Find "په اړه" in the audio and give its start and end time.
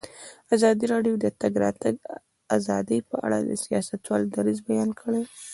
3.09-3.37